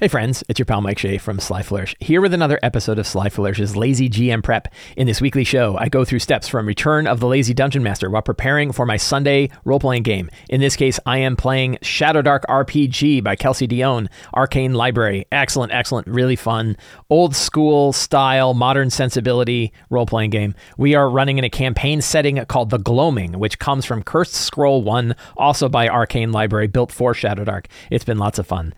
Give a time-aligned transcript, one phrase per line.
[0.00, 3.06] Hey friends, it's your pal Mike Shea from Sly Flourish, here with another episode of
[3.08, 4.72] Sly Flourish's Lazy GM Prep.
[4.96, 8.08] In this weekly show, I go through steps from Return of the Lazy Dungeon Master
[8.08, 10.30] while preparing for my Sunday role playing game.
[10.48, 15.26] In this case, I am playing Shadowdark RPG by Kelsey Dionne, Arcane Library.
[15.32, 16.76] Excellent, excellent, really fun,
[17.10, 20.54] old school style, modern sensibility role playing game.
[20.76, 24.84] We are running in a campaign setting called The Gloaming, which comes from Cursed Scroll
[24.84, 27.66] 1, also by Arcane Library, built for Shadowdark.
[27.90, 28.74] It's been lots of fun.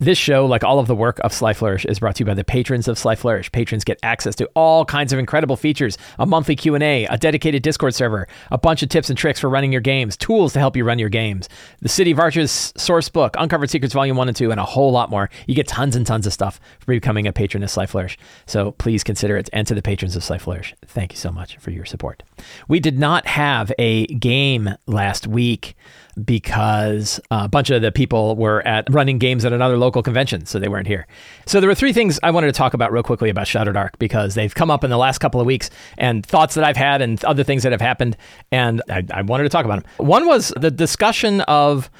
[0.00, 2.34] This show, like all of the work of Sly Flourish, is brought to you by
[2.34, 3.50] the patrons of Sly Flourish.
[3.50, 7.18] Patrons get access to all kinds of incredible features: a monthly Q and A, a
[7.18, 10.60] dedicated Discord server, a bunch of tips and tricks for running your games, tools to
[10.60, 11.48] help you run your games,
[11.80, 14.92] the City of Arches source book, Uncovered Secrets Volume One and Two, and a whole
[14.92, 15.30] lot more.
[15.48, 18.16] You get tons and tons of stuff for becoming a patron of Sly Flourish.
[18.46, 19.50] So please consider it.
[19.52, 22.22] And to the patrons of Sly Flourish, thank you so much for your support.
[22.68, 25.74] We did not have a game last week
[26.24, 30.58] because a bunch of the people were at running games at another local convention, so
[30.58, 31.06] they weren't here.
[31.46, 34.34] So there were three things I wanted to talk about real quickly about Shadowdark because
[34.34, 37.22] they've come up in the last couple of weeks and thoughts that I've had and
[37.24, 38.16] other things that have happened,
[38.50, 40.06] and I, I wanted to talk about them.
[40.06, 41.90] One was the discussion of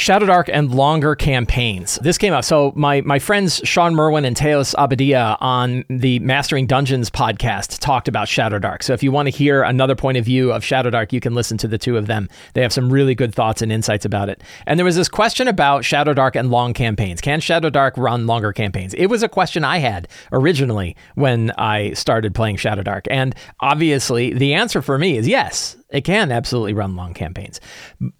[0.00, 1.98] Shadowdark and longer campaigns.
[2.02, 2.46] This came out.
[2.46, 8.08] So my my friends Shawn Merwin and Teos Abadia on the Mastering Dungeons podcast talked
[8.08, 8.82] about Shadowdark.
[8.82, 11.58] So if you want to hear another point of view of Shadowdark, you can listen
[11.58, 12.30] to the two of them.
[12.54, 14.42] They have some really good thoughts and insights about it.
[14.66, 17.20] And there was this question about Shadowdark and long campaigns.
[17.20, 18.94] Can Shadowdark run longer campaigns?
[18.94, 23.06] It was a question I had originally when I started playing Shadowdark.
[23.10, 25.76] And obviously the answer for me is yes.
[25.90, 27.60] It can absolutely run long campaigns.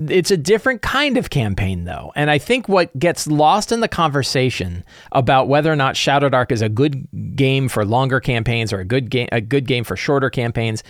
[0.00, 2.12] It's a different kind of campaign, though.
[2.16, 6.62] And I think what gets lost in the conversation about whether or not Shadowdark is
[6.62, 10.30] a good game for longer campaigns or a good game a good game for shorter
[10.30, 10.82] campaigns,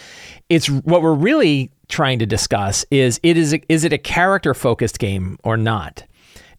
[0.48, 4.98] it's what we're really trying to discuss is it is is it a character focused
[4.98, 6.04] game or not?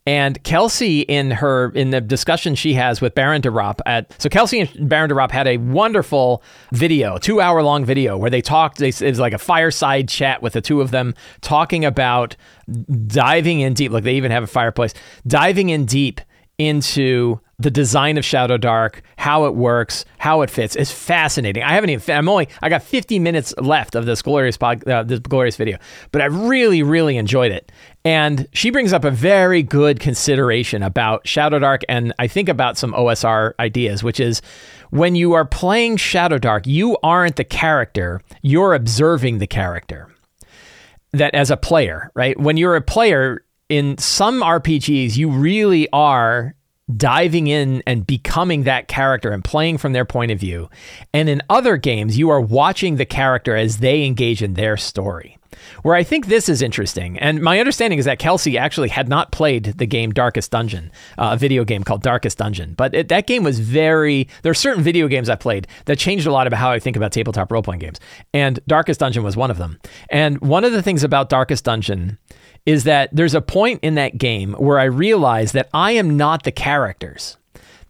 [0.07, 4.30] And Kelsey, in her in the discussion she has with Baron de Ropp at so
[4.30, 8.41] Kelsey and Baron de Ropp had a wonderful video, two hour long video where they
[8.41, 8.80] talked.
[8.80, 12.36] They, it was like a fireside chat with the two of them talking about
[13.08, 13.92] diving in deep.
[13.92, 14.95] Like they even have a fireplace,
[15.27, 16.20] diving in deep
[16.58, 20.76] into the design of Shadowdark, how it works, how it fits.
[20.76, 21.64] It's fascinating.
[21.64, 22.15] I haven't even.
[22.15, 22.49] I'm only.
[22.61, 25.77] I got 50 minutes left of this glorious pod, uh, this glorious video,
[26.11, 27.71] but I really, really enjoyed it.
[28.04, 32.94] And she brings up a very good consideration about Shadowdark, and I think about some
[32.94, 34.42] OSR ideas, which is
[34.89, 38.22] when you are playing Shadowdark, you aren't the character.
[38.42, 40.10] You're observing the character.
[41.14, 42.39] That as a player, right?
[42.39, 46.56] When you're a player, in some RPGs, you really are
[46.98, 50.70] diving in and becoming that character and playing from their point of view.
[51.14, 55.38] And in other games, you are watching the character as they engage in their story.
[55.84, 59.32] Where I think this is interesting, and my understanding is that Kelsey actually had not
[59.32, 63.28] played the game Darkest Dungeon, uh, a video game called Darkest Dungeon, but it, that
[63.28, 64.28] game was very.
[64.44, 66.95] There are certain video games I played that changed a lot about how I think
[66.98, 68.00] about tabletop role playing games,
[68.34, 69.80] and Darkest Dungeon was one of them.
[70.10, 72.18] And one of the things about Darkest Dungeon
[72.66, 76.44] is that there's a point in that game where I realize that I am not
[76.44, 77.38] the characters.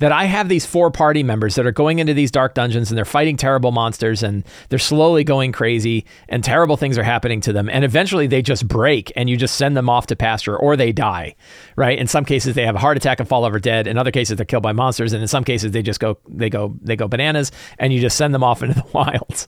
[0.02, 2.98] That I have these four party members that are going into these dark dungeons and
[2.98, 7.54] they're fighting terrible monsters and they're slowly going crazy and terrible things are happening to
[7.54, 7.70] them.
[7.70, 10.92] And eventually they just break and you just send them off to pasture or they
[10.92, 11.36] die,
[11.76, 12.00] right?
[12.00, 13.86] In some cases they have a heart attack and fall over dead.
[13.86, 15.14] In other cases they're killed by monsters.
[15.14, 18.18] And in some cases they just go, they go, they go bananas and you just
[18.18, 19.48] send them off into the wilds.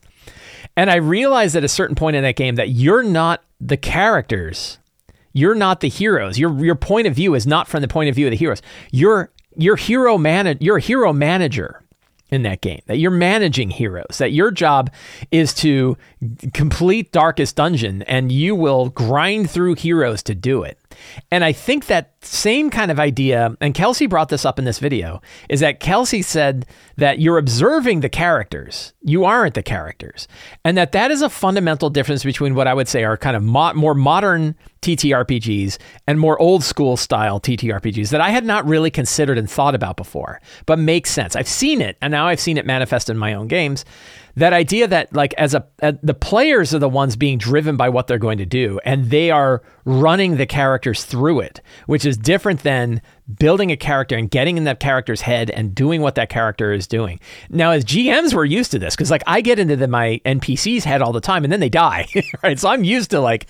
[0.78, 4.78] And I realized at a certain point in that game that you're not the characters
[5.34, 6.38] you're not the heroes.
[6.38, 8.62] Your your point of view is not from the point of view of the heroes.
[8.92, 11.84] You're you're hero man you're a hero manager
[12.34, 12.82] in that game.
[12.88, 14.18] That you're managing heroes.
[14.18, 14.92] That your job
[15.32, 15.98] is to
[16.54, 20.80] complete Darkest Dungeon and you will grind through heroes to do it.
[21.32, 24.80] And I think that same kind of idea, and Kelsey brought this up in this
[24.80, 26.66] video, is that Kelsey said
[26.98, 30.28] that you're observing the characters, you aren't the characters,
[30.64, 33.44] and that that is a fundamental difference between what I would say are kind of
[33.44, 35.78] mo- more modern TTRPGs
[36.08, 39.98] and more old school style TTRPGs that I had not really considered and thought about
[39.98, 41.36] before, but makes sense.
[41.36, 43.86] I've seen it, and now I've seen it manifest in my own games.
[44.36, 47.90] That idea that like as a, a, the players are the ones being driven by
[47.90, 52.18] what they're going to do and they are running the characters through it which is
[52.18, 53.02] different than
[53.40, 56.88] building a character and getting in that character's head and doing what that character is
[56.88, 57.20] doing.
[57.50, 60.84] Now as gms we're used to this because like i get into the, my npc's
[60.84, 62.08] head all the time and then they die
[62.44, 62.60] right?
[62.60, 63.48] So i'm used to like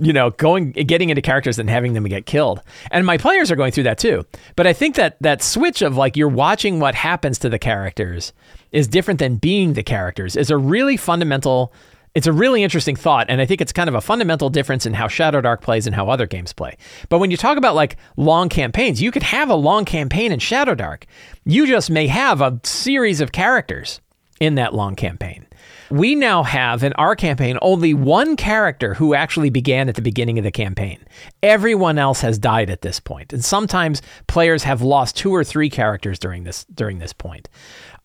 [0.00, 2.62] you know going getting into characters and having them get killed.
[2.90, 4.24] And my players are going through that too.
[4.56, 8.32] But i think that that switch of like you're watching what happens to the characters
[8.72, 11.72] is different than being the characters is a really fundamental
[12.14, 14.94] It's a really interesting thought, and I think it's kind of a fundamental difference in
[14.94, 16.76] how Shadowdark plays and how other games play.
[17.08, 20.38] But when you talk about like long campaigns, you could have a long campaign in
[20.38, 21.04] Shadowdark.
[21.44, 24.00] You just may have a series of characters
[24.38, 25.46] in that long campaign.
[25.90, 30.38] We now have in our campaign only one character who actually began at the beginning
[30.38, 31.04] of the campaign.
[31.42, 35.68] Everyone else has died at this point, and sometimes players have lost two or three
[35.68, 37.48] characters during this during this point.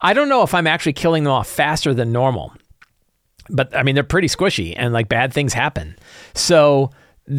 [0.01, 2.53] I don't know if I'm actually killing them off faster than normal
[3.50, 5.98] but I mean they're pretty squishy and like bad things happen.
[6.34, 6.92] So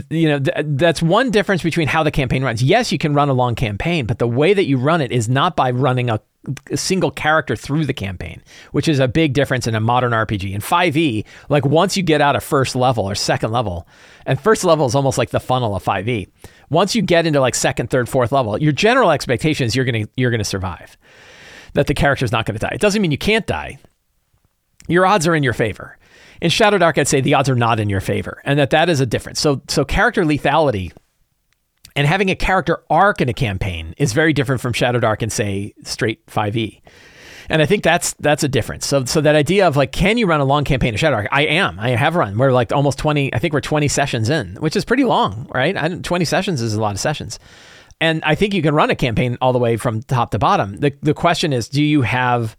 [0.08, 2.62] you know th- that's one difference between how the campaign runs.
[2.62, 5.28] Yes, you can run a long campaign, but the way that you run it is
[5.28, 6.20] not by running a,
[6.70, 8.40] a single character through the campaign,
[8.70, 10.52] which is a big difference in a modern RPG.
[10.52, 13.88] In 5e, like once you get out of first level or second level,
[14.26, 16.28] and first level is almost like the funnel of 5e.
[16.70, 20.06] Once you get into like second, third, fourth level, your general expectation is you're gonna
[20.16, 20.96] you're gonna survive.
[21.74, 22.72] That the character's not gonna die.
[22.72, 23.78] It doesn't mean you can't die.
[24.88, 25.96] Your odds are in your favor
[26.40, 29.00] in Shadowdark, I'd say the odds are not in your favor, and that that is
[29.00, 29.40] a difference.
[29.40, 30.92] So, so character lethality
[31.96, 35.74] and having a character arc in a campaign is very different from Shadowdark and say
[35.82, 36.80] straight 5e.
[37.48, 38.86] And I think that's that's a difference.
[38.86, 41.26] So so that idea of like, can you run a long campaign of Shadowdark?
[41.32, 41.80] I am.
[41.80, 42.38] I have run.
[42.38, 43.34] We're like almost twenty.
[43.34, 45.76] I think we're twenty sessions in, which is pretty long, right?
[45.76, 47.40] I, twenty sessions is a lot of sessions,
[48.00, 50.76] and I think you can run a campaign all the way from top to bottom.
[50.76, 52.56] the The question is, do you have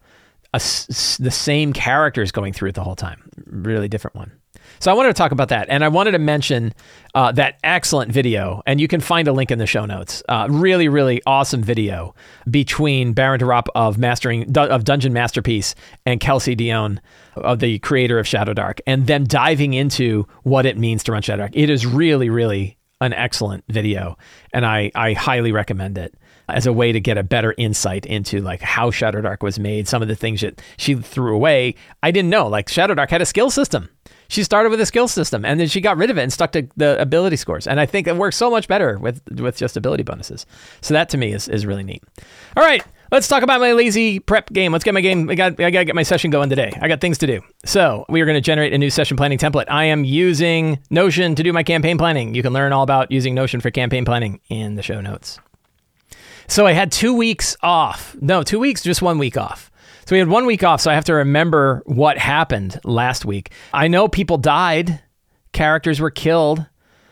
[0.53, 3.29] a, the same characters going through it the whole time.
[3.45, 4.31] Really different one.
[4.79, 6.73] So I wanted to talk about that, and I wanted to mention
[7.13, 10.23] uh, that excellent video, and you can find a link in the show notes.
[10.27, 12.15] Uh, really, really awesome video
[12.49, 15.75] between Baron de Ropp of mastering of Dungeon Masterpiece
[16.05, 16.99] and Kelsey Dionne,
[17.35, 21.51] of the creator of Shadowdark, and them diving into what it means to run Shadowdark.
[21.53, 24.17] It is really, really an excellent video,
[24.53, 26.15] and I I highly recommend it
[26.55, 30.01] as a way to get a better insight into like how Shadowdark was made, some
[30.01, 31.75] of the things that she threw away.
[32.03, 32.47] I didn't know.
[32.47, 33.89] Like Shadowdark had a skill system.
[34.27, 36.53] She started with a skill system and then she got rid of it and stuck
[36.53, 37.67] to the ability scores.
[37.67, 40.45] And I think it works so much better with with just ability bonuses.
[40.79, 42.03] So that to me is, is really neat.
[42.55, 42.83] All right.
[43.11, 44.71] Let's talk about my lazy prep game.
[44.71, 45.29] Let's get my game.
[45.29, 45.59] I got.
[45.59, 46.71] I gotta get my session going today.
[46.81, 47.41] I got things to do.
[47.65, 49.65] So we are going to generate a new session planning template.
[49.67, 52.33] I am using Notion to do my campaign planning.
[52.33, 55.39] You can learn all about using Notion for campaign planning in the show notes.
[56.51, 58.13] So I had two weeks off.
[58.19, 59.71] No, two weeks, just one week off.
[60.05, 60.81] So we had one week off.
[60.81, 63.53] So I have to remember what happened last week.
[63.73, 65.01] I know people died,
[65.53, 66.65] characters were killed.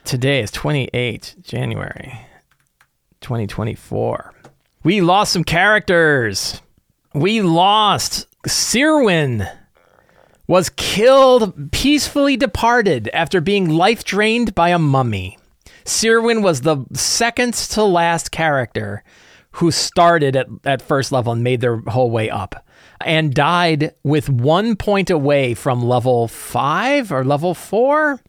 [0.03, 2.19] Today is 28 January
[3.21, 4.33] 2024.
[4.83, 6.61] We lost some characters.
[7.13, 9.47] We lost Sirwin
[10.47, 15.37] was killed, peacefully departed after being life drained by a mummy.
[15.85, 19.01] Sirwin was the second to last character
[19.59, 22.65] who started at, at first level and made their whole way up
[23.01, 28.21] and died with one point away from level five or level four.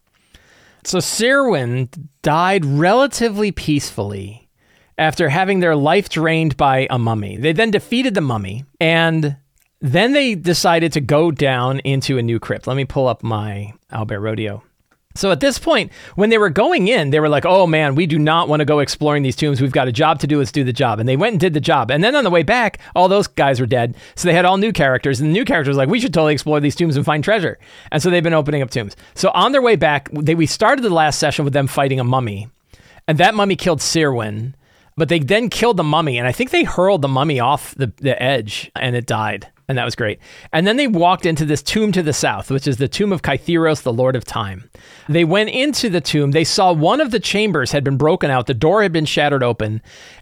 [0.83, 1.89] So Sirwin
[2.21, 4.49] died relatively peacefully
[4.97, 7.37] after having their life drained by a mummy.
[7.37, 9.37] They then defeated the mummy and
[9.79, 12.67] then they decided to go down into a new crypt.
[12.67, 14.63] Let me pull up my Albert Rodeo
[15.15, 18.05] so at this point, when they were going in, they were like, "Oh man, we
[18.05, 19.61] do not want to go exploring these tombs.
[19.61, 20.39] We've got a job to do.
[20.39, 21.91] Let's do the job." And they went and did the job.
[21.91, 23.95] And then on the way back, all those guys were dead.
[24.15, 26.33] So they had all new characters, and the new characters were like, "We should totally
[26.33, 27.59] explore these tombs and find treasure."
[27.91, 28.95] And so they've been opening up tombs.
[29.15, 32.03] So on their way back, they, we started the last session with them fighting a
[32.03, 32.47] mummy,
[33.07, 34.55] and that mummy killed Sirwin.
[34.97, 37.93] But they then killed the mummy, and I think they hurled the mummy off the,
[37.97, 40.19] the edge, and it died and that was great.
[40.53, 43.21] And then they walked into this tomb to the south, which is the tomb of
[43.21, 44.69] Kytheros, the Lord of Time.
[45.07, 46.31] They went into the tomb.
[46.31, 48.47] They saw one of the chambers had been broken out.
[48.47, 49.81] The door had been shattered open,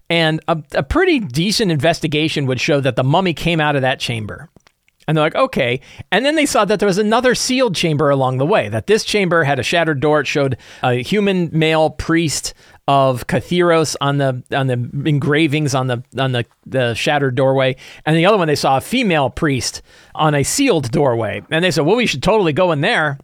[0.09, 3.99] and a, a pretty decent investigation would show that the mummy came out of that
[3.99, 4.49] chamber.
[5.07, 5.81] And they're like, okay.
[6.11, 9.03] And then they saw that there was another sealed chamber along the way, that this
[9.03, 10.19] chamber had a shattered door.
[10.19, 12.53] It showed a human male priest
[12.89, 14.73] of Kytheros on the on the
[15.07, 18.81] engravings on the on the, the shattered doorway, and the other one they saw a
[18.81, 19.83] female priest
[20.15, 23.19] on a sealed doorway, and they said, "Well, we should totally go in there."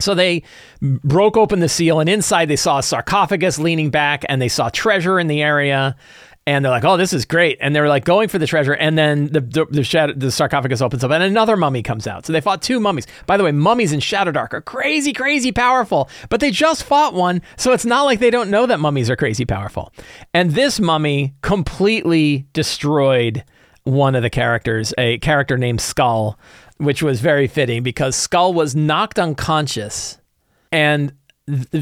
[0.00, 0.42] So they
[0.82, 4.68] broke open the seal, and inside they saw a sarcophagus leaning back, and they saw
[4.68, 5.96] treasure in the area
[6.46, 8.98] and they're like, "Oh, this is great!" And they're like going for the treasure, and
[8.98, 12.26] then the the, the, shadow, the, sarcophagus opens up, and another mummy comes out.
[12.26, 13.06] So they fought two mummies.
[13.26, 17.42] By the way, mummies in Shadowdark are crazy, crazy powerful, but they just fought one,
[17.56, 19.92] so it's not like they don't know that mummies are crazy powerful.
[20.32, 23.44] And this mummy completely destroyed
[23.84, 26.38] one of the characters, a character named Skull,
[26.78, 30.18] which was very fitting because Skull was knocked unconscious
[30.72, 31.12] and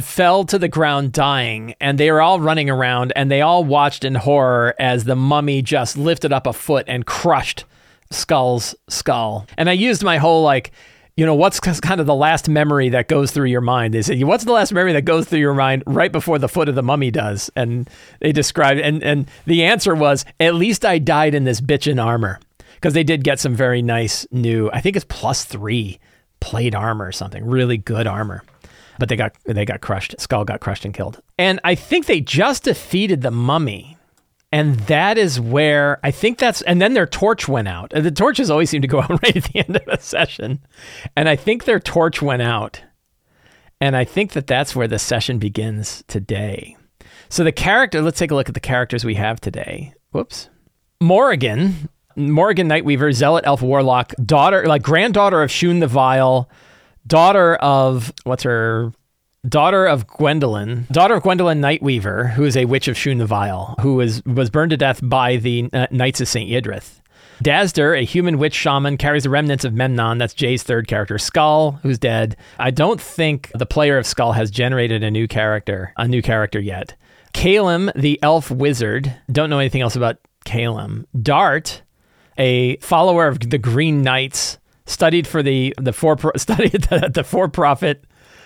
[0.01, 4.05] fell to the ground dying and they were all running around and they all watched
[4.05, 7.65] in horror as the mummy just lifted up a foot and crushed
[8.11, 10.73] skull's skull and i used my whole like
[11.17, 13.93] you know, what's kind of the last memory that goes through your mind?
[13.93, 16.71] They say, what's the last memory that goes through your mind right before the foot
[16.71, 17.51] of the mummy does?
[17.55, 17.89] And
[18.21, 22.41] they described, and, and the answer was, at least I died in this bitchin' armor.
[22.77, 26.01] Because they did get some very nice new, I think it's plus three
[26.41, 28.43] plate armor or something, really good armor.
[28.99, 30.15] But they got they got crushed.
[30.19, 31.21] Skull got crushed and killed.
[31.39, 33.97] And I think they just defeated the mummy
[34.53, 37.91] and that is where I think that's, and then their torch went out.
[37.91, 40.61] The torches always seem to go out right at the end of a session.
[41.17, 42.83] And I think their torch went out.
[43.81, 46.77] And I think that that's where the session begins today.
[47.31, 49.95] So the character, let's take a look at the characters we have today.
[50.13, 50.51] Whoops.
[51.01, 56.49] Morrigan, Morrigan Nightweaver, Zealot Elf Warlock, daughter, like granddaughter of Shun the Vile,
[57.07, 58.93] daughter of, what's her
[59.49, 63.77] daughter of Gwendolyn, daughter of Gwendolyn Nightweaver, who is a witch of Shun the Vile,
[63.81, 66.49] who was, was burned to death by the uh, Knights of St.
[66.51, 67.01] Yidrith.
[67.43, 70.19] Dazder, a human witch shaman, carries the remnants of Memnon.
[70.19, 71.19] That's Jay's third character.
[71.19, 72.37] Skull, who's dead.
[72.59, 76.61] I don't think the player of Skull has generated a new character, a new character
[76.61, 76.95] yet.
[77.35, 79.13] Calem, the elf wizard.
[79.31, 81.07] Don't know anything else about Calem.
[81.21, 81.83] Dart,
[82.39, 87.49] a follower of the Green Knights, studied for the the for studied the, the for
[87.49, 88.05] profit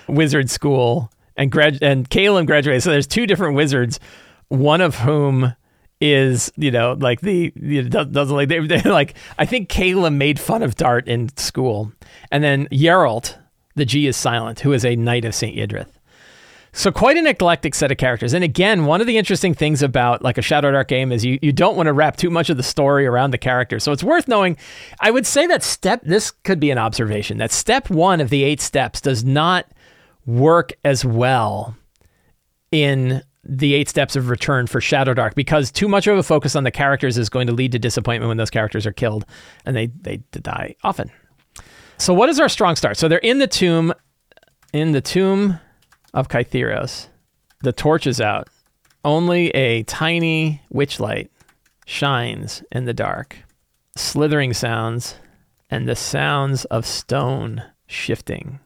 [0.09, 2.83] wizard school and grad and Calem graduated.
[2.83, 4.01] So there's two different wizards,
[4.49, 5.55] one of whom
[5.99, 10.17] is you know like the you know, doesn't like they, they like I think Calem
[10.17, 11.93] made fun of Dart in school,
[12.31, 13.39] and then Yeralt,
[13.75, 15.91] the G is silent, who is a knight of Saint Yidrith.
[16.77, 18.35] So quite an eclectic set of characters.
[18.35, 21.51] And again, one of the interesting things about like a Shadowdark game is you, you
[21.51, 23.81] don't want to wrap too much of the story around the character.
[23.81, 24.59] So it's worth knowing.
[25.01, 28.45] I would say that step this could be an observation that step one of the
[28.45, 29.65] eight steps does not
[30.27, 31.75] work as well
[32.71, 36.65] in the eight steps of return for Shadowdark because too much of a focus on
[36.65, 39.25] the characters is going to lead to disappointment when those characters are killed
[39.65, 41.11] and they they die often.
[41.97, 42.99] So what is our strong start?
[42.99, 43.95] So they're in the tomb
[44.75, 45.59] in the tomb
[46.17, 47.07] of Kytheros.
[47.61, 48.49] The torch is out.
[49.05, 51.31] Only a tiny witch light
[51.85, 53.37] shines in the dark.
[53.95, 55.15] Slithering sounds
[55.71, 58.59] and the sounds of stone shifting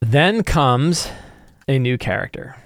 [0.00, 1.08] then comes
[1.68, 2.56] a new character.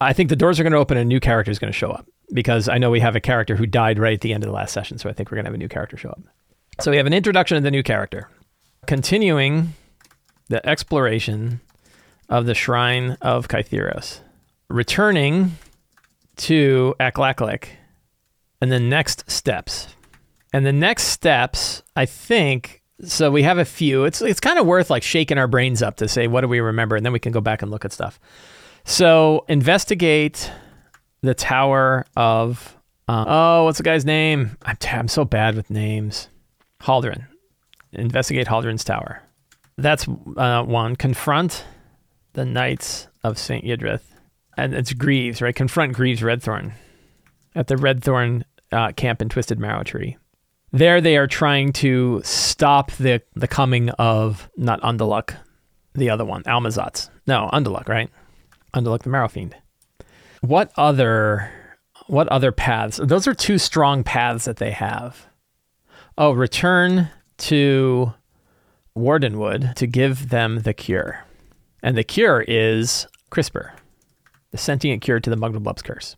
[0.00, 1.78] I think the doors are going to open and a new character is going to
[1.78, 4.44] show up because I know we have a character who died right at the end
[4.44, 4.98] of the last session.
[4.98, 6.20] So I think we're going to have a new character show up.
[6.80, 8.28] So we have an introduction of the new character,
[8.86, 9.74] continuing
[10.48, 11.60] the exploration
[12.28, 14.20] of the Shrine of Kytheros,
[14.68, 15.52] returning
[16.36, 17.68] to Aklaklik,
[18.60, 19.88] and the next steps.
[20.52, 24.04] And the next steps, I think, so we have a few.
[24.04, 26.60] It's it's kind of worth like shaking our brains up to say what do we
[26.60, 28.18] remember, and then we can go back and look at stuff.
[28.84, 30.50] So investigate
[31.20, 32.76] the Tower of
[33.08, 34.56] uh, oh, what's the guy's name?
[34.62, 36.28] I'm t- I'm so bad with names.
[36.82, 37.26] Haldren.
[37.92, 39.22] Investigate Haldren's Tower.
[39.78, 40.06] That's
[40.36, 40.96] uh, one.
[40.96, 41.64] Confront
[42.38, 44.02] the Knights of Saint Yidrith,
[44.56, 45.56] and it's Greaves, right?
[45.56, 46.70] Confront Greaves Redthorn
[47.56, 50.16] at the Redthorn uh, camp in Twisted Marrow Tree.
[50.70, 55.34] There, they are trying to stop the the coming of not Undaluk,
[55.94, 57.10] the other one, Almazatz.
[57.26, 58.08] No, Undaluk, right?
[58.72, 59.56] Undaluk the Marrow Fiend.
[60.40, 61.50] What other
[62.06, 63.00] what other paths?
[63.02, 65.26] Those are two strong paths that they have.
[66.16, 68.14] Oh, return to
[68.96, 71.24] Wardenwood to give them the cure.
[71.82, 73.72] And the cure is CRISPR,
[74.50, 76.16] the sentient cure to the Muggle curse.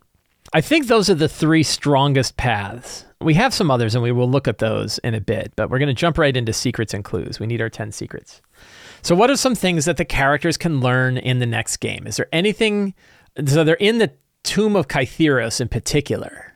[0.52, 3.04] I think those are the three strongest paths.
[3.20, 5.78] We have some others and we will look at those in a bit, but we're
[5.78, 7.38] going to jump right into secrets and clues.
[7.38, 8.40] We need our 10 secrets.
[9.02, 12.06] So, what are some things that the characters can learn in the next game?
[12.06, 12.94] Is there anything?
[13.46, 14.12] So, they're in the
[14.42, 16.49] Tomb of Kytheros in particular.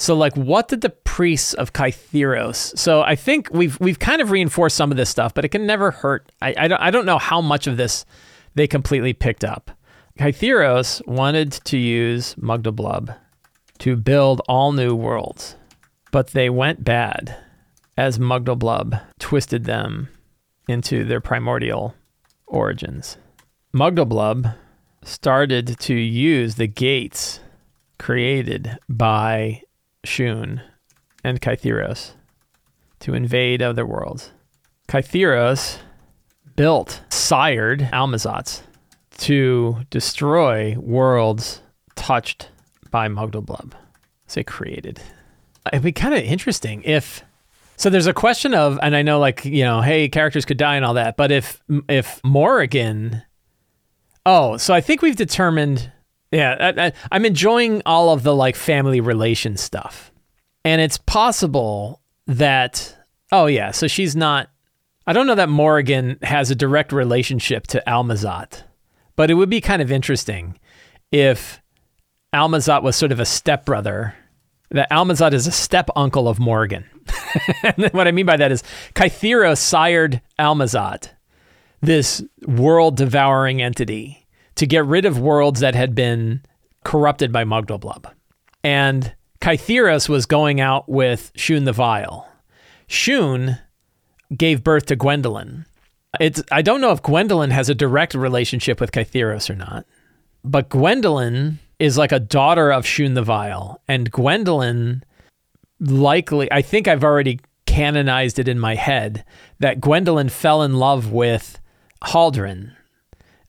[0.00, 2.78] So, like, what did the priests of Kytheros?
[2.78, 5.66] So, I think we've we've kind of reinforced some of this stuff, but it can
[5.66, 6.30] never hurt.
[6.40, 8.06] I I don't, I don't know how much of this
[8.54, 9.72] they completely picked up.
[10.18, 13.16] Kytheros wanted to use Mugdalblub
[13.78, 15.56] to build all new worlds,
[16.10, 17.36] but they went bad
[17.96, 20.08] as Mugdalblub twisted them
[20.68, 21.94] into their primordial
[22.46, 23.16] origins.
[23.74, 24.54] Mugdalblub
[25.02, 27.40] started to use the gates
[27.98, 29.62] created by
[30.04, 30.62] Shun
[31.24, 32.12] and Kytheros
[33.00, 34.32] to invade other worlds.
[34.88, 35.78] Kytheros
[36.56, 38.62] built, sired Almazatz
[39.18, 41.60] to destroy worlds
[41.94, 42.50] touched
[42.90, 43.72] by Mugdalblub.
[44.26, 45.00] Say created.
[45.72, 47.22] It'd be kind of interesting if.
[47.76, 50.76] So there's a question of, and I know like you know, hey, characters could die
[50.76, 53.22] and all that, but if if Morrigan,
[54.26, 55.92] oh, so I think we've determined.
[56.30, 60.12] Yeah, I, I'm enjoying all of the like family relation stuff,
[60.64, 62.94] and it's possible that.
[63.30, 64.48] Oh yeah, so she's not
[65.08, 68.64] I don't know that Morrigan has a direct relationship to Almazat,
[69.16, 70.58] but it would be kind of interesting
[71.10, 71.62] if
[72.34, 74.14] Almazat was sort of a stepbrother.
[74.70, 76.84] That Almazat is a step uncle of Morrigan.
[77.62, 78.62] and what I mean by that is
[78.94, 81.08] Kytheros sired Almazat,
[81.80, 84.26] this world devouring entity,
[84.58, 86.42] to get rid of worlds that had been
[86.84, 88.12] corrupted by Mugdalblub.
[88.64, 92.28] And Kytheros was going out with Shun the Vile.
[92.88, 93.58] Shun
[94.36, 95.64] gave birth to Gwendolyn.
[96.18, 99.86] It's I don't know if Gwendolyn has a direct relationship with Kytheros or not,
[100.44, 105.04] but Gwendolyn is like a daughter of Shun the Vile, and Gwendolyn
[105.78, 109.24] likely I think I've already canonized it in my head
[109.60, 111.60] that Gwendolyn fell in love with
[112.02, 112.72] Haldren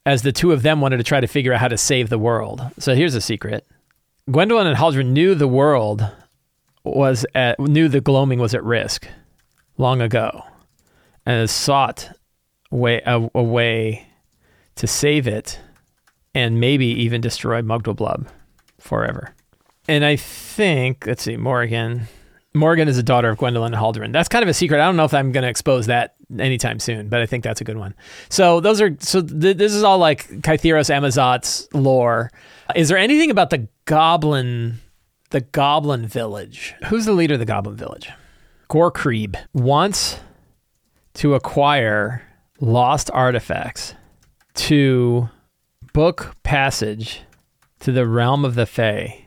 [0.06, 2.18] as the two of them wanted to try to figure out how to save the
[2.18, 2.62] world.
[2.80, 3.68] So here's a secret.
[4.32, 6.08] Gwendolyn and Haldren knew the world
[6.84, 9.08] was at, knew the gloaming was at risk
[9.78, 10.44] long ago
[11.26, 12.12] and sought
[12.72, 14.08] way, a, a way
[14.76, 15.60] to save it
[16.34, 18.28] and maybe even destroy Mugdalblub
[18.80, 19.34] forever.
[19.88, 22.08] And I think, let's see, Morrigan.
[22.54, 24.12] Morrigan is a daughter of Gwendolyn Haldren.
[24.12, 24.82] That's kind of a secret.
[24.82, 27.62] I don't know if I'm going to expose that anytime soon, but I think that's
[27.62, 27.94] a good one.
[28.30, 32.32] So those are so th- this is all like Kytheros Almazat's lore.
[32.76, 34.80] Is there anything about the goblin,
[35.30, 36.74] the goblin village?
[36.88, 38.10] Who's the leader of the goblin village?
[38.70, 40.20] Gorkrib wants
[41.16, 42.24] to acquire
[42.60, 43.94] lost artifacts
[44.56, 45.30] to
[45.94, 47.22] book passage
[47.80, 49.26] to the realm of the Fae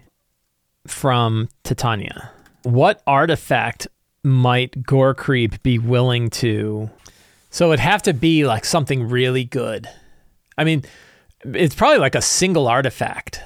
[0.87, 2.32] from Titania.
[2.62, 3.88] What artifact
[4.23, 6.90] might Gorkrib be willing to?
[7.50, 9.88] So it'd have to be like something really good.
[10.57, 10.85] I mean,
[11.45, 13.40] it's probably like a single artifact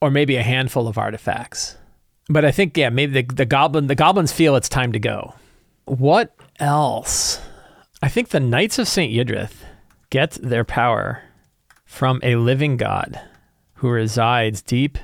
[0.00, 1.76] or maybe a handful of artifacts.
[2.28, 5.34] But I think yeah, maybe the, the goblin the goblins feel it's time to go.
[5.86, 7.40] What else?
[8.02, 9.12] I think the Knights of St.
[9.12, 9.54] Yidrith
[10.10, 11.22] get their power
[11.86, 13.18] from a living God
[13.76, 14.98] who resides deep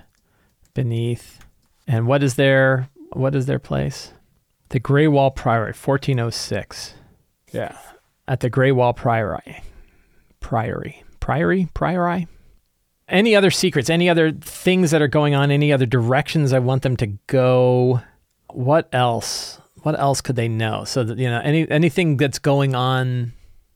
[0.74, 1.40] beneath.
[1.86, 4.12] And what is their what is their place?
[4.70, 6.94] The Grey Wall Priory, 1406.
[7.52, 7.76] Yeah.
[8.28, 9.62] At the Grey Wall Priory.
[10.40, 11.02] Priory.
[11.18, 11.68] Priory?
[11.74, 12.28] Priory?
[13.08, 13.90] Any other secrets?
[13.90, 15.50] Any other things that are going on?
[15.50, 18.00] Any other directions I want them to go?
[18.52, 19.60] What else?
[19.82, 20.84] What else could they know?
[20.84, 23.32] So that you know, any anything that's going on.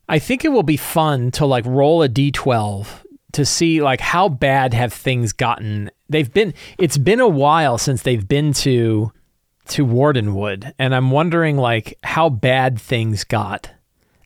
[0.08, 2.86] I think it will be fun to like roll a d12
[3.32, 5.90] to see like how bad have things gotten.
[6.08, 6.54] They've been.
[6.78, 9.12] It's been a while since they've been to
[9.68, 13.70] to Wardenwood, and I'm wondering like how bad things got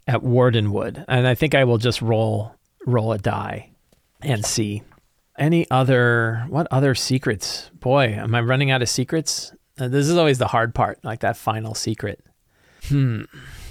[0.07, 1.05] at Wardenwood.
[1.07, 2.55] And I think I will just roll
[2.87, 3.70] roll a die
[4.22, 4.83] and see
[5.38, 7.70] any other what other secrets.
[7.74, 9.53] Boy, am I running out of secrets?
[9.79, 12.24] Uh, this is always the hard part, like that final secret.
[12.88, 13.22] Hmm.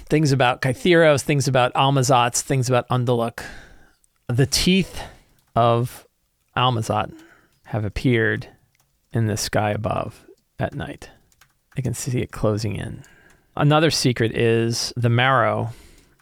[0.06, 3.43] Things about Kytheros, things about Almazats, things about Undaluk.
[4.27, 5.01] The teeth
[5.56, 6.08] of
[6.56, 7.13] Almazat
[7.65, 8.47] have appeared
[9.12, 10.25] in the sky above
[10.60, 11.10] at night.
[11.78, 13.04] I can see it closing in.
[13.56, 15.70] Another secret is the marrow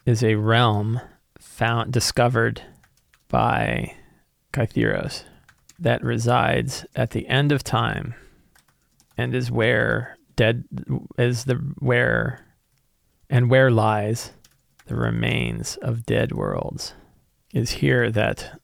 [0.04, 1.00] is a realm
[1.38, 2.62] found discovered
[3.28, 3.94] by
[4.52, 5.24] Kytheros
[5.78, 8.14] that resides at the end of time
[9.16, 10.64] and is where dead
[11.18, 12.46] is the where
[13.30, 14.32] and where lies
[14.86, 16.94] the remains of dead worlds
[17.52, 18.60] is here that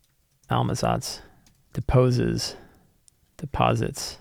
[0.51, 1.23] Almazat's
[1.73, 2.57] deposes
[3.39, 4.19] deposits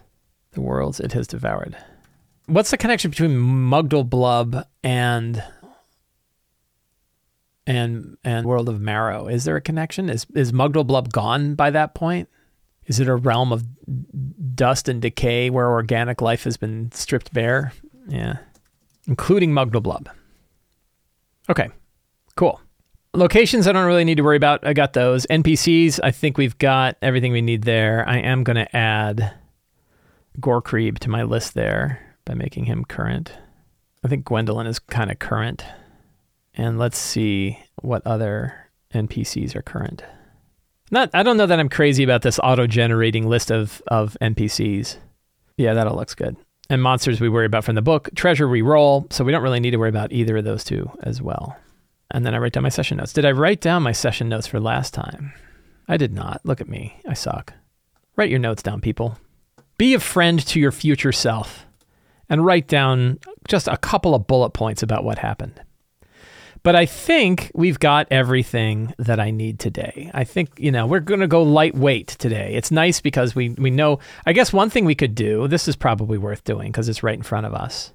[0.51, 1.77] the worlds it has devoured
[2.51, 5.43] what's the connection between Mugdalblub and
[7.65, 9.27] and and World of Marrow?
[9.27, 10.09] Is there a connection?
[10.09, 12.29] Is is Mugdalblub gone by that point?
[12.85, 13.63] Is it a realm of
[14.55, 17.71] dust and decay where organic life has been stripped bare?
[18.07, 18.37] Yeah,
[19.07, 20.07] including Mugdalblub.
[21.49, 21.69] Okay,
[22.35, 22.59] cool.
[23.13, 24.65] Locations I don't really need to worry about.
[24.65, 25.25] I got those.
[25.27, 28.07] NPCs, I think we've got everything we need there.
[28.07, 29.33] I am going to add
[30.39, 33.33] Gorkrib to my list there by making him current.
[34.03, 35.63] I think Gwendolyn is kind of current.
[36.53, 40.03] And let's see what other NPCs are current.
[40.89, 44.97] Not I don't know that I'm crazy about this auto-generating list of of NPCs.
[45.57, 46.35] Yeah, that all looks good.
[46.69, 49.59] And monsters we worry about from the book, treasure we roll, so we don't really
[49.59, 51.57] need to worry about either of those two as well.
[52.11, 53.13] And then I write down my session notes.
[53.13, 55.33] Did I write down my session notes for last time?
[55.87, 56.41] I did not.
[56.43, 56.99] Look at me.
[57.07, 57.53] I suck.
[58.17, 59.17] Write your notes down, people.
[59.77, 61.65] Be a friend to your future self
[62.31, 65.61] and write down just a couple of bullet points about what happened.
[66.63, 70.09] But I think we've got everything that I need today.
[70.13, 72.53] I think, you know, we're going to go lightweight today.
[72.53, 75.75] It's nice because we, we know, I guess one thing we could do, this is
[75.75, 77.91] probably worth doing because it's right in front of us,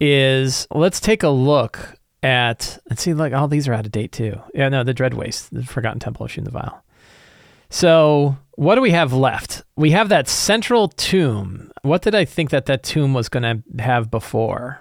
[0.00, 4.12] is let's take a look at let's see, like all these are out of date
[4.12, 4.40] too.
[4.54, 6.82] Yeah, no, the Dread Waste, the Forgotten Temple of Shun the Vile.
[7.70, 9.62] So what do we have left?
[9.76, 11.70] We have that central tomb.
[11.82, 14.80] What did I think that that tomb was going to have before?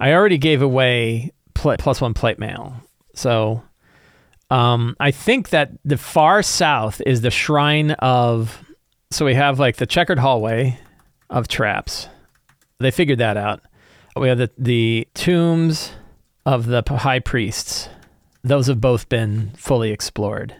[0.00, 2.74] I already gave away pl- plus one plate mail.
[3.14, 3.62] So
[4.50, 8.60] um, I think that the far south is the shrine of.
[9.10, 10.78] So we have like the checkered hallway
[11.30, 12.08] of traps.
[12.80, 13.60] They figured that out.
[14.16, 15.92] We have the, the tombs
[16.44, 17.88] of the high priests.
[18.42, 20.54] Those have both been fully explored.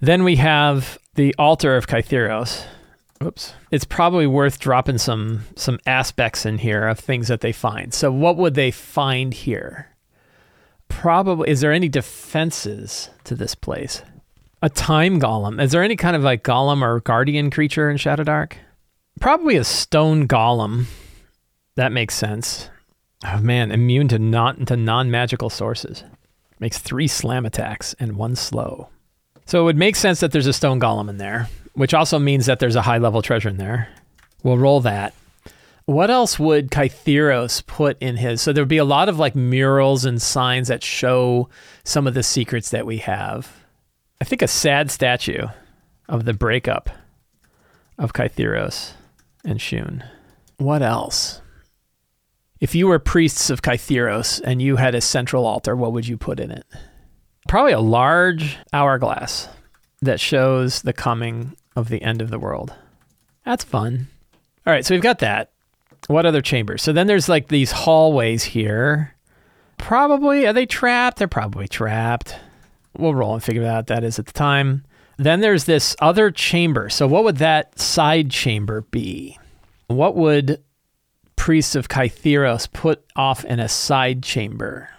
[0.00, 2.64] Then we have the altar of Kytheros.
[3.22, 3.52] Oops.
[3.72, 7.92] It's probably worth dropping some some aspects in here of things that they find.
[7.92, 9.88] So what would they find here?
[10.88, 14.02] Probably is there any defenses to this place?
[14.62, 15.60] A time golem.
[15.60, 18.54] Is there any kind of like golem or guardian creature in Shadowdark?
[19.20, 20.86] Probably a stone golem.
[21.74, 22.70] That makes sense.
[23.24, 26.04] Oh man, immune to not to non-magical sources.
[26.60, 28.88] Makes 3 slam attacks and 1 slow.
[29.48, 32.44] So it would make sense that there's a stone golem in there, which also means
[32.44, 33.88] that there's a high level treasure in there.
[34.42, 35.14] We'll roll that.
[35.86, 38.42] What else would Kytheros put in his?
[38.42, 41.48] So there would be a lot of like murals and signs that show
[41.82, 43.64] some of the secrets that we have.
[44.20, 45.46] I think a sad statue
[46.10, 46.90] of the breakup
[47.96, 48.92] of Kytheros
[49.46, 50.04] and Shun.
[50.58, 51.40] What else?
[52.60, 56.18] If you were priests of Kytheros and you had a central altar, what would you
[56.18, 56.66] put in it?
[57.48, 59.48] Probably a large hourglass
[60.02, 62.72] that shows the coming of the end of the world.
[63.44, 64.06] That's fun.
[64.66, 65.50] All right, so we've got that.
[66.06, 66.82] What other chambers?
[66.82, 69.14] So then there's like these hallways here.
[69.78, 71.18] Probably, are they trapped?
[71.18, 72.36] They're probably trapped.
[72.96, 74.84] We'll roll and figure out what that is at the time.
[75.16, 76.88] Then there's this other chamber.
[76.88, 79.38] So, what would that side chamber be?
[79.88, 80.62] What would
[81.36, 84.90] priests of Kytheros put off in a side chamber?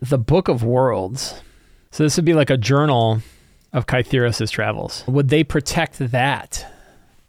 [0.00, 1.42] The Book of Worlds.
[1.96, 3.22] So this would be like a journal
[3.72, 5.02] of Kytheros' travels.
[5.06, 6.70] Would they protect that?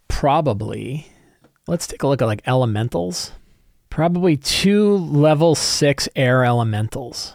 [0.10, 1.08] Probably.
[1.68, 3.32] Let's take a look at like elementals.
[3.90, 7.34] Probably two level six air elementals.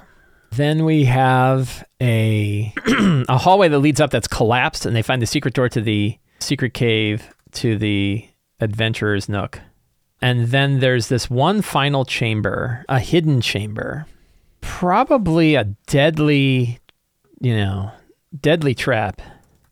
[0.50, 5.26] Then we have a a hallway that leads up that's collapsed, and they find the
[5.26, 8.28] secret door to the secret cave to the
[8.60, 9.58] adventurer's nook.
[10.20, 14.04] And then there's this one final chamber, a hidden chamber.
[14.60, 16.78] Probably a deadly
[17.42, 17.90] you know,
[18.40, 19.20] deadly trap,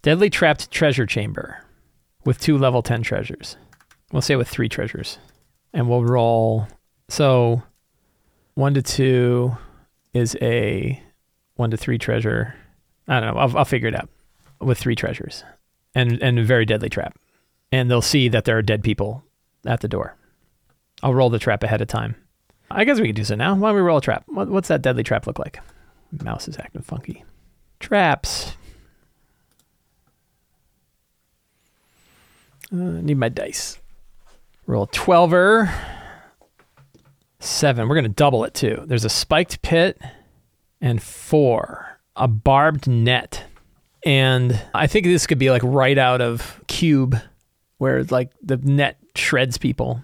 [0.03, 1.65] deadly trapped treasure chamber
[2.25, 3.57] with two level 10 treasures.
[4.13, 5.19] We'll say with three treasures.
[5.73, 6.67] And we'll roll.
[7.09, 7.63] So
[8.55, 9.57] one to two
[10.13, 11.01] is a
[11.55, 12.57] one to three treasure.
[13.07, 13.41] I don't know.
[13.41, 14.09] I'll, I'll figure it out
[14.61, 15.45] with three treasures
[15.95, 17.17] and, and a very deadly trap.
[17.71, 19.23] And they'll see that there are dead people
[19.65, 20.17] at the door.
[21.05, 22.17] I'll roll the trap ahead of time.
[22.69, 23.55] I guess we can do so now.
[23.55, 24.25] Why don't we roll a trap?
[24.27, 25.61] What, what's that deadly trap look like?
[26.25, 27.25] Mouse is acting funky.
[27.81, 28.53] Traps.
[32.73, 33.79] Uh, need my dice.
[34.67, 35.73] Roll a 12er.
[37.41, 37.89] Seven.
[37.89, 38.85] We're going to double it too.
[38.87, 40.01] There's a spiked pit
[40.81, 41.99] and four.
[42.15, 43.45] A barbed net.
[44.05, 47.17] And I think this could be like right out of Cube,
[47.79, 50.03] where like the net shreds people.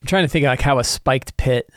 [0.00, 1.68] I'm trying to think like how a spiked pit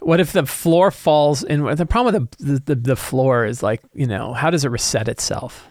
[0.00, 1.64] what if the floor falls in?
[1.64, 5.08] The problem with the, the, the floor is like, you know, how does it reset
[5.08, 5.68] itself?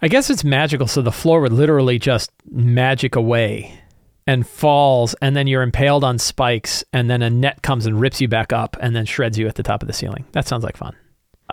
[0.00, 3.78] I guess it's magical, so the floor would literally just magic away
[4.26, 8.20] and falls, and then you're impaled on spikes, and then a net comes and rips
[8.20, 10.24] you back up and then shreds you at the top of the ceiling.
[10.32, 10.96] That sounds like fun.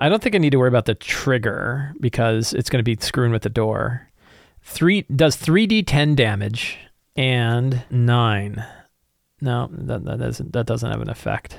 [0.01, 2.97] I don't think I need to worry about the trigger because it's going to be
[3.01, 4.07] screwing with the door.
[4.61, 6.77] Three does 3d10 damage
[7.15, 8.63] and nine.
[9.41, 11.57] No, that, that doesn't that doesn't have an effect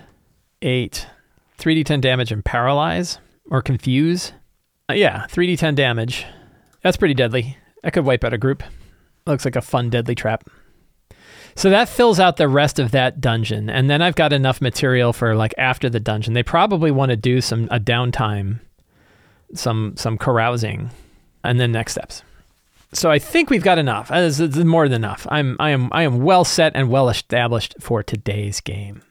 [0.62, 1.07] eight,
[1.59, 3.18] 3d10 damage and paralyze
[3.51, 4.33] or confuse.
[4.88, 6.27] Uh, yeah, 3d10 damage.
[6.83, 7.57] That's pretty deadly.
[7.83, 8.62] That could wipe out a group.
[9.27, 10.44] Looks like a fun deadly trap.
[11.55, 15.12] So that fills out the rest of that dungeon, and then I've got enough material
[15.12, 16.33] for like after the dungeon.
[16.33, 18.61] They probably want to do some a downtime,
[19.55, 20.90] some some carousing,
[21.44, 22.23] and then next steps.
[22.92, 24.11] So I think we've got enough.
[24.11, 25.27] It's, it's more than enough.
[25.31, 29.03] I'm I am I am well set and well established for today's game.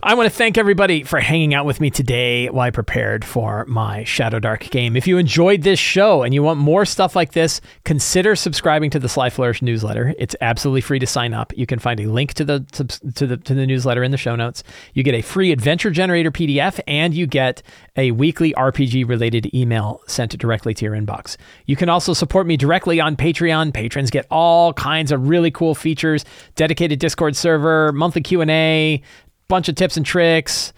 [0.00, 3.64] I want to thank everybody for hanging out with me today while I prepared for
[3.66, 4.94] my Shadowdark game.
[4.94, 9.00] If you enjoyed this show and you want more stuff like this, consider subscribing to
[9.00, 10.14] the Sly Flourish newsletter.
[10.16, 11.52] It's absolutely free to sign up.
[11.56, 14.36] You can find a link to the to the to the newsletter in the show
[14.36, 14.62] notes.
[14.94, 17.64] You get a free adventure generator PDF and you get
[17.96, 21.36] a weekly RPG related email sent directly to your inbox.
[21.66, 23.74] You can also support me directly on Patreon.
[23.74, 29.02] Patrons get all kinds of really cool features, dedicated Discord server, monthly Q&A,
[29.48, 30.72] bunch of tips and tricks,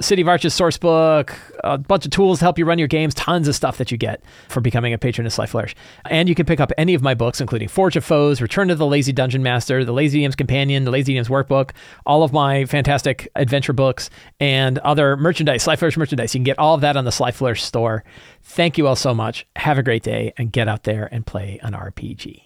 [0.00, 1.34] City of Arches source book,
[1.64, 3.96] a bunch of tools to help you run your games, tons of stuff that you
[3.96, 5.74] get for becoming a patron of Sly Flourish.
[6.10, 8.74] And you can pick up any of my books, including Forge of Foes, Return to
[8.74, 11.70] the Lazy Dungeon Master, The Lazy DM's Companion, The Lazy DM's Workbook,
[12.04, 16.34] all of my fantastic adventure books, and other merchandise, Sly Flourish merchandise.
[16.34, 18.04] You can get all of that on the Sly Flourish store.
[18.42, 19.46] Thank you all so much.
[19.56, 22.45] Have a great day and get out there and play an RPG.